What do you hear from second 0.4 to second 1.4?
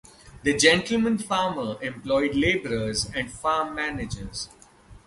The gentleman